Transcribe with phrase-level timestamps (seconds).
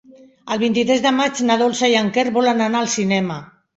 [0.53, 3.39] El vint-i-tres de maig na Dolça i en Quer volen anar al cinema.